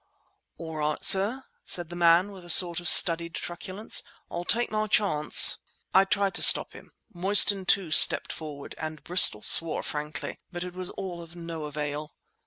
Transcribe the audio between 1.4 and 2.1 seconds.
said the